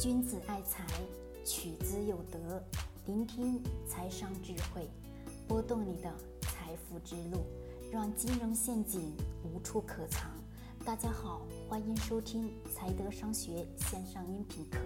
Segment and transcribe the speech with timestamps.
[0.00, 0.84] 君子爱财，
[1.44, 2.60] 取之有德。
[3.06, 4.90] 聆听财商智慧，
[5.46, 7.46] 拨动你的财富之路，
[7.92, 10.32] 让金融陷阱无处可藏。
[10.84, 14.78] 大家好，欢迎收听财德商学线上音频课。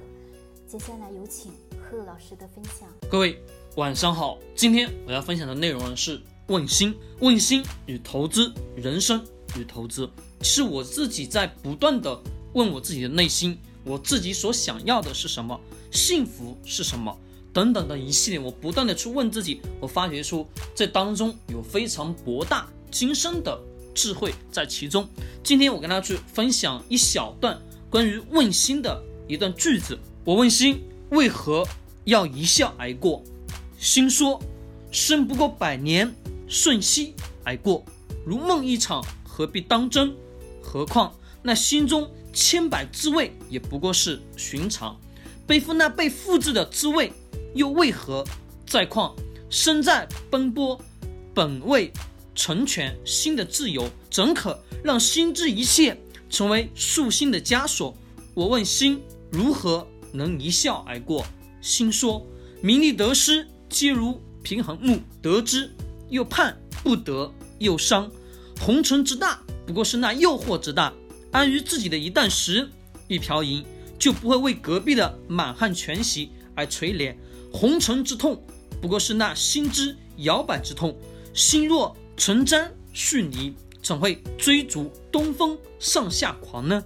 [0.67, 2.87] 接下来有请贺老师的分享。
[3.11, 3.43] 各位
[3.77, 10.09] 晚上好，今天我要分享的内容呢是问心，问心与投资，人生与投资，
[10.43, 12.23] 是我自己在不断的
[12.53, 13.59] 问我自己的内心。
[13.89, 15.59] 我自己所想要的是什么？
[15.91, 17.17] 幸福是什么？
[17.55, 23.59] 等等的一系列，我不断的去问自己，我发觉出这当中有非常博大精深的
[23.95, 25.09] 智慧在其中。
[25.43, 29.99] 今天我跟大家去分享一小段关于问心的一段句子。
[30.23, 31.67] 我问心为何
[32.05, 33.25] 要一笑而过？
[33.79, 34.39] 心说：
[34.93, 36.15] 生不过百年，
[36.47, 37.83] 瞬息而过，
[38.27, 40.15] 如梦一场，何必当真？
[40.63, 42.09] 何况那心中。
[42.33, 44.99] 千百滋味也不过是寻常，
[45.47, 47.13] 背负那被复制的滋味，
[47.55, 48.25] 又为何？
[48.67, 49.17] 再况
[49.49, 50.79] 身在奔波，
[51.35, 51.91] 本为
[52.35, 55.99] 成全心的自由，怎可让心之一切
[56.29, 57.97] 成为束心的枷锁？
[58.35, 61.25] 我问心如何能一笑而过？
[61.63, 62.25] 心说：
[62.61, 65.71] 名利得失皆如平衡木，得之
[66.11, 68.11] 又盼，不得又伤。
[68.61, 70.93] 红尘之大，不过是那诱惑之大。
[71.31, 72.69] 安于自己的一担食、
[73.07, 73.65] 一瓢饮，
[73.99, 77.15] 就不会为隔壁的满汉全席而垂怜。
[77.53, 78.43] 红尘之痛，
[78.81, 80.97] 不过是那心之摇摆之痛。
[81.35, 86.83] 心若成毡絮泥，怎会追逐东风上下狂呢？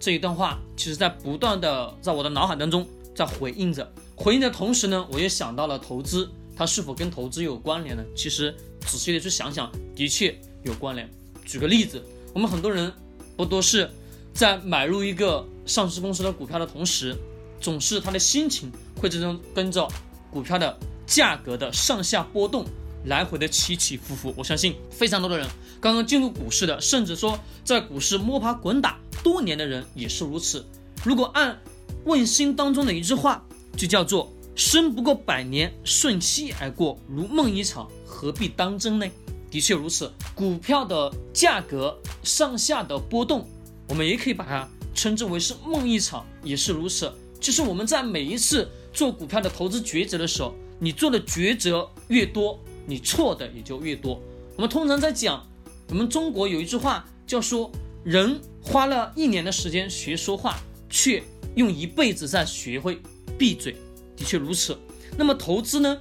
[0.00, 8.04] 这一段话，其实在不断的在我的脑海当中在回应着，回应的同时呢，我也想到了投资，它是否跟投资有关联呢？
[8.16, 11.08] 其实仔细的去想想，的确有关联。
[11.44, 12.92] 举个例子，我们很多人。
[13.36, 13.90] 不多是
[14.32, 17.16] 在买入一个上市公司的股票的同时，
[17.60, 19.88] 总是他的心情会这种跟着
[20.30, 22.64] 股票的价格的上下波动，
[23.06, 24.34] 来回的起起伏伏。
[24.36, 25.46] 我相信非常多的人
[25.80, 30.64] 刚刚进入股市的，甚至说在股市摸爬滚打多年的人也是如此。
[31.04, 31.58] 如果按
[32.04, 33.44] 问心当中的一句话，
[33.76, 39.06] 就叫做“生不过百年，瞬息而过，如梦一场，何必当真呢？”
[39.54, 43.48] 的确如此，股票的价格上下的波动，
[43.88, 47.12] 我们也可以把它称之为是梦一场，也是如此。
[47.38, 54.20] 就是我们在每一次做股票的投资抉择的时候，你做的抉择越多，你错的也就越多。
[54.56, 55.46] 我们通常在讲，
[55.88, 57.70] 我们中国有一句话叫说，
[58.02, 60.58] 人花了一年的时间学说话，
[60.90, 61.22] 却
[61.54, 63.00] 用一辈子在学会
[63.38, 63.76] 闭嘴。
[64.16, 64.76] 的确如此。
[65.16, 65.96] 那么投资呢，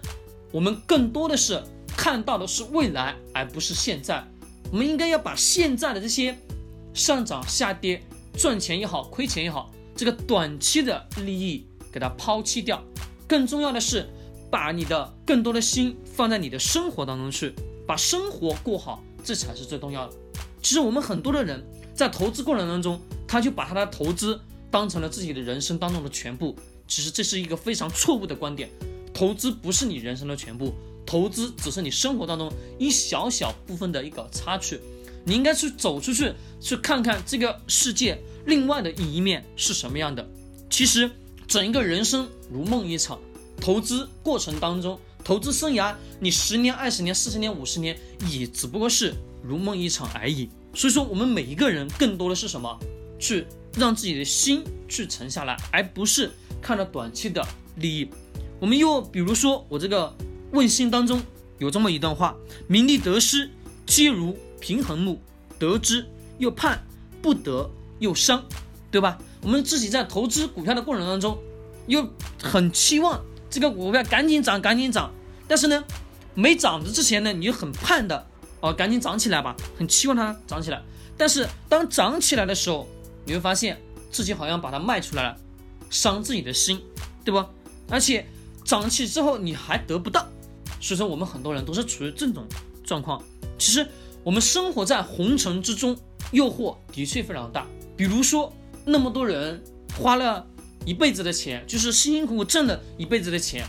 [0.52, 1.64] 我们更多的是。
[2.04, 4.22] 看到的是未来，而不是现在。
[4.74, 6.38] 我们应该要把现在的这些
[6.94, 8.04] 上涨、下跌、
[8.34, 12.84] 赚钱也好、亏钱也好，这个短期的利益给它抛弃掉。
[13.26, 14.06] 更重要的是，
[14.52, 17.56] 把你的更多的心放在你的生活当中去，
[17.88, 20.14] 把生活过好，这才是最重要的。
[20.62, 21.64] 其实我们很多的人
[21.96, 24.38] 在投资过程当中，他就把他的投资
[24.70, 26.54] 当成了自己的人生当中的全部。
[26.86, 28.70] 其实这是一个非常错误的观点，
[29.14, 30.74] 投资不是你人生的全部。
[31.14, 34.80] 投资只是你生活当中一小小部分的一个插曲，
[35.24, 40.28] 你应该去走出去，去看看这个世界另外的一面是什么样的。
[40.72, 41.08] 其实，
[41.48, 43.20] 整一个人生如梦一场，
[43.62, 47.96] 投资过程当中，投资生涯，你十年、二十年、四十年、五十年，
[48.32, 49.14] 也只不过是
[49.44, 50.50] 如梦一场而已。
[50.74, 52.76] 所以说，我们每一个人更多的是什么？
[53.20, 53.46] 去
[53.76, 57.46] 让自己的心去沉下来，而不是看着短期的
[57.76, 58.10] 利益。
[58.60, 60.12] 我们又比如说，我这个。
[60.54, 61.20] 问心当中
[61.58, 62.36] 有这么一段话：
[62.68, 63.50] 名利得失
[63.88, 65.20] 皆如平衡木，
[65.58, 66.80] 得之又盼，
[67.24, 68.44] 不得又伤，
[68.92, 69.18] 对吧？
[69.42, 71.38] 我们自己在投资股票的过程当中，
[71.88, 72.08] 又
[72.42, 73.20] 很期望
[73.50, 75.12] 这个股票赶紧涨，赶紧涨。
[75.48, 75.84] 但是呢，
[76.36, 78.28] 没涨的之前呢，你就很盼的
[78.60, 80.82] 哦，赶紧涨起来吧，很期望它涨起来。
[81.18, 82.88] 但是当涨起来的时候，
[83.26, 83.82] 你会发现
[84.12, 85.38] 自己好像把它卖出来了，
[85.90, 86.80] 伤自己的心，
[87.26, 87.44] 对不？
[87.90, 88.28] 而且
[88.64, 90.28] 涨起之后你还得不到。
[90.84, 92.46] 所以说，我们很多人都是处于这种
[92.84, 93.24] 状况。
[93.58, 93.88] 其实，
[94.22, 95.98] 我们生活在红尘之中，
[96.34, 97.66] 诱惑的确非常大。
[97.96, 98.52] 比如说，
[98.84, 99.64] 那么多人
[99.98, 100.46] 花了
[100.86, 103.66] 一辈子的钱，就是辛辛苦苦挣了一辈子的钱，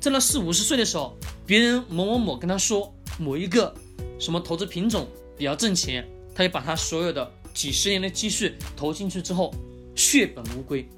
[0.00, 3.74] 挣了四五十岁的时候，别人某某某跟他说某一个
[4.20, 9.52] 什么投资品种比较挣钱，他就把他所有的几十年的积蓄投进去之后，
[9.96, 10.88] 血本无归。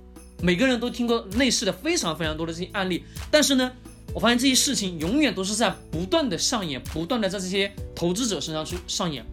[0.42, 3.72] 每个人都听过类似的非常非常多的这些案例，但是呢。
[4.14, 9.26] 我发现这些事情永远都是在不断的上演，不断的在这些投资者身上去上演。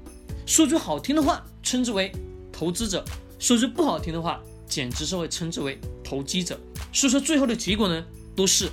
[0.48, 2.12] 说句好听的话，称之为
[2.52, 3.00] 投资者；
[3.38, 6.60] 说句不好听的话，简直是会称之为投机者。
[6.92, 8.04] 所以说最后的结果呢，
[8.36, 8.72] 都是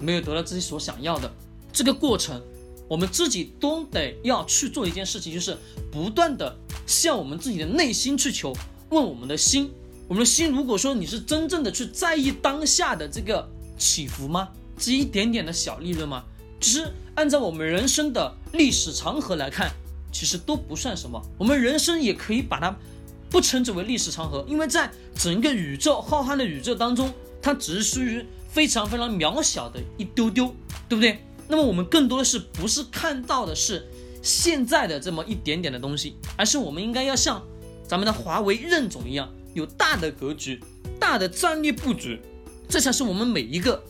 [0.00, 1.30] 没有得到自己所想要的。
[1.70, 2.42] 这个过程，
[2.88, 5.54] 我们自己都得要去做一件事情，就是
[5.92, 6.56] 不断的
[6.86, 8.54] 向我们自己的内心去求，
[8.88, 9.70] 问我们的心，
[10.08, 13.46] 我们的心，如果说你是真正的去在意当下的这个
[13.76, 14.48] 起伏吗？
[14.82, 16.24] 这一点点的小利润吗？
[16.60, 19.70] 其实按照我们人生的历史长河来看，
[20.10, 21.22] 其实都不算什么。
[21.38, 22.76] 我们人生也可以把它
[23.30, 30.52] 不称之为历史长河，因为在整个宇宙浩瀚的宇宙当中，它只是属于非常非常渺小的一丢丢，
[30.88, 31.20] 对不对？
[31.46, 33.86] 那么我们更多的是不是看到的是
[34.20, 37.40] 现在的这么一点点的东西，而是我们应该要像
[37.86, 40.60] 咱们的华为任总一样，有大的格局、
[40.98, 42.20] 大的战略布局，
[42.68, 43.80] 这才是我们每一个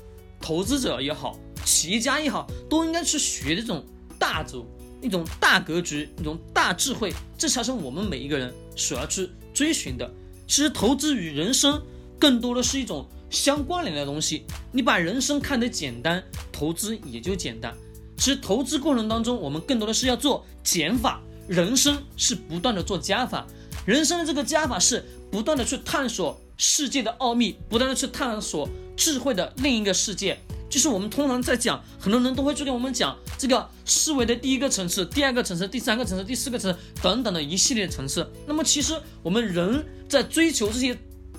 [0.42, 1.38] 投资者也好。
[1.64, 3.84] 企业家也好，都应该去学这种
[4.18, 4.66] 大轴、
[5.00, 10.12] 一种大格局、一种大智慧，这才是我们每一个人所要去追寻的。
[10.48, 11.80] 其实，投资与人生
[12.18, 14.44] 更多的是一种相关联的东西。
[14.72, 17.72] 你把人生看得简单，投资也就简单。
[18.16, 23.46] 其实，投资过程当中，我们更多的是要做减法，人生是不断的做加法。
[23.86, 30.38] 人生的这个加法是不断的去探索世界的奥秘，不断的去探索智慧的另一个世界。
[30.70, 38.26] 就是我们通常在讲，很多人都会去跟我们讲这个思维的第一个层次、第二个层次、第三个层次、第四个层次等等的一系列层次。
[38.46, 40.96] 那么其实我们人在追求这些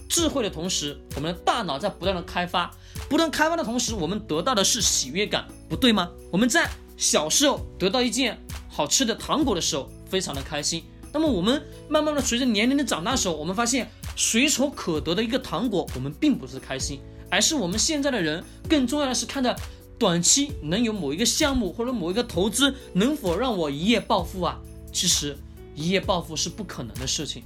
[0.07, 2.69] 智慧的同时，我们的大脑在不断的开发，
[3.10, 6.12] 不断开发的同时，我们得到的是喜悦感，不对吗？
[6.31, 8.39] 我们在小时候得到一件
[8.69, 10.83] 好吃的糖果的时候，非常的开心。
[11.12, 17.00] 那么我们慢慢的随着年龄的长大的时候，我们发现随手可得的一个糖果，我们并不是开心。
[17.30, 19.56] 而是我们现在的人更重要的是看着
[19.98, 24.60] 短期能有某一个项目或者某一个投资能否让我一夜暴富啊？
[24.92, 25.36] 其实
[25.74, 27.42] 一夜暴富是不可能的事情。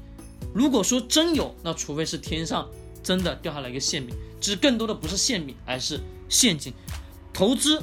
[0.54, 2.68] 如果说真有，那除非是天上
[3.02, 6.74] 真的掉下来一个馅饼，其实更多的不是馅饼，而是陷阱。
[7.34, 7.82] 投资、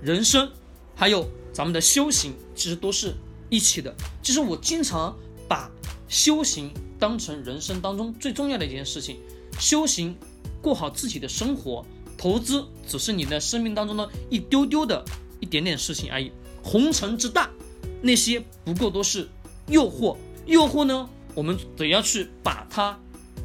[0.00, 0.50] 人生，
[0.94, 3.12] 还有咱们的修行，其实都是
[3.50, 3.94] 一起的。
[4.22, 5.14] 其实我经常
[5.46, 5.70] 把
[6.08, 9.18] 修行当成人生当中最重要的一件事情，
[9.58, 10.16] 修行。
[10.62, 11.84] 过好自己的生活，
[12.16, 15.04] 投资只是你的生命当中的一丢丢的
[15.38, 16.32] 一点点事情而已。
[16.62, 17.50] 红尘之大，
[18.00, 19.28] 那些不过都是
[19.66, 20.16] 诱惑。
[20.46, 22.98] 诱惑呢，我们得要去把它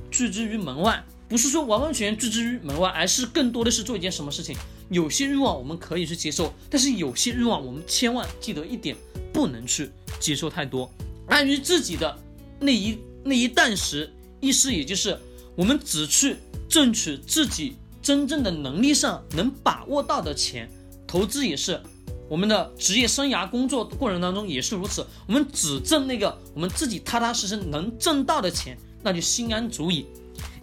[0.10, 1.04] 拒之于门外。
[1.28, 4.56] 不是说完完全全拒之于门外，而是更多的是做一件什么事情。
[4.90, 8.95] 有些欲望我们可以去接受，但是有些欲望我们千万记得一点，
[9.34, 9.92] 不能去
[10.22, 10.90] 接受太多。
[11.28, 12.18] 安于自己的
[12.62, 15.18] 那一那一旦时，意思也就是
[15.56, 16.36] 我们只去。
[16.69, 20.69] 挣取自己真正的能力上能把握到的钱，
[21.07, 21.81] 投资也是，
[22.30, 25.04] 我们的职业生涯工作过程当中也是如此。
[25.25, 30.06] 我们只挣那个我们自己踏踏实实能挣到的钱，那就心安足矣。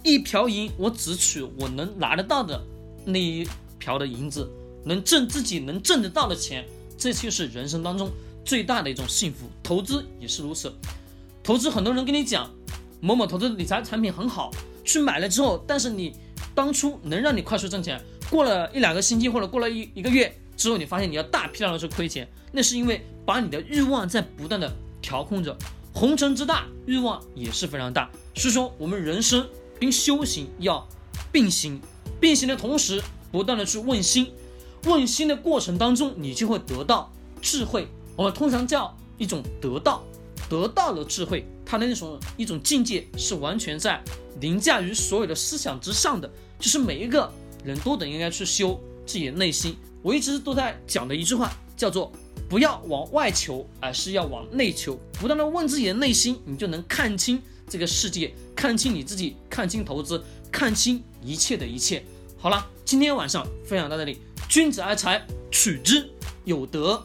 [0.04, 2.64] 一瓢银，我只取我能拿得到的
[3.04, 3.44] 那一
[3.80, 4.48] 瓢的银子，
[4.84, 6.64] 能挣自己能挣得到的钱，
[6.96, 8.08] 这就是人生当中
[8.44, 9.50] 最大的一种幸福。
[9.60, 10.72] 投资也是如此，
[11.46, 12.50] 投资很多人跟你讲，
[13.00, 14.50] 某某投资理财产品很好。
[14.84, 16.12] 去买了之后，但是你
[16.56, 24.68] 当初能让你快速挣钱，过了一两个星期或者过了一一个月之后，你发现你要大批量的去亏钱，那是因为把你的欲望在不断的
[25.00, 25.56] 调控着。
[25.94, 28.10] 红尘之大，欲望也是非常大。
[28.34, 29.46] 所以说，我们人生
[29.78, 30.84] 跟修行要
[31.30, 31.80] 并行，
[32.20, 33.00] 并行的同时，
[33.30, 34.32] 不断的去问心，
[34.82, 37.86] 问心的过程当中，你就会得到智慧。
[38.16, 40.04] 我们通常叫一种得到，
[40.48, 44.02] 得到了智慧，他的那种一种境界是完全在。
[44.40, 47.32] 凌驾于所有的思想之上的，就是每一个
[47.64, 49.74] 人都得应该去修自己的内心。
[50.02, 52.12] 我一直都在讲的一句话，叫做
[52.48, 54.98] 不要往外求，而是要往内求。
[55.18, 60.22] 不断的问自己的内心，你就能看清这个世界，看清你自己，看清投资，
[60.52, 62.04] 看清一切的一切。
[62.36, 64.18] 好了，今天晚上分享到这里。
[64.48, 66.08] 君子爱财，取之
[66.44, 67.02] 有德。